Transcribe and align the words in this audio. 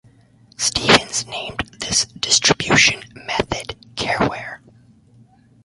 Stevens 0.57 1.27
named 1.27 1.59
this 1.79 2.05
distribution 2.05 3.03
method 3.13 3.75
careware. 3.93 4.57